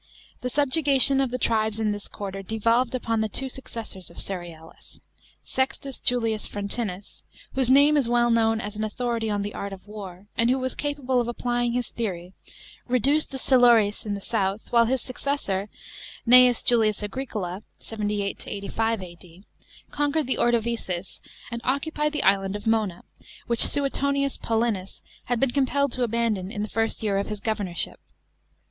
The 0.41 0.49
subjugation 0.49 1.21
of 1.21 1.29
the 1.29 1.37
tribes 1.37 1.79
in 1.79 1.91
this 1.91 2.07
quarter 2.07 2.41
devolved 2.41 2.95
upon 2.95 3.21
the 3.21 3.29
two 3.29 3.47
successors 3.49 4.09
of 4.09 4.17
Cerealis. 4.17 4.99
Sextus 5.43 5.99
Julius 5.99 6.47
Frontinus, 6.47 7.23
whose 7.53 7.69
name 7.69 7.95
is 7.95 8.09
well 8.09 8.31
known 8.31 8.59
as 8.59 8.75
an 8.75 8.83
authority 8.83 9.29
on 9.29 9.43
the 9.43 9.53
art 9.53 9.71
of 9.71 9.85
war, 9.85 10.25
and 10.35 10.49
who 10.49 10.57
was 10.57 10.73
capable 10.73 11.21
of 11.21 11.27
applying 11.27 11.73
his 11.73 11.89
theory, 11.89 12.33
reduced 12.87 13.29
the 13.29 13.37
Silures, 13.37 14.03
in 14.03 14.15
the 14.15 14.21
south; 14.21 14.61
while 14.71 14.85
his 14.85 15.03
successor, 15.03 15.69
Gnseus 16.27 16.63
Julius 16.65 17.03
Agricola 17.03 17.61
(78 17.77 18.47
85 18.47 19.03
A.D.), 19.03 19.43
conquered 19.91 20.25
the 20.25 20.39
Ordovices 20.39 21.21
and 21.51 21.61
occupied 21.63 22.13
the 22.13 22.23
island 22.23 22.55
of 22.55 22.65
Mona, 22.65 23.03
which 23.45 23.63
Suetonius 23.67 24.39
Paulinus 24.39 25.03
had 25.25 25.39
been 25.39 25.51
compelled 25.51 25.91
to 25.91 26.01
abandon, 26.01 26.51
in 26.51 26.63
the 26.63 26.69
first 26.69 27.03
year 27.03 27.19
of 27.19 27.27
his 27.27 27.39
governorship. 27.39 27.99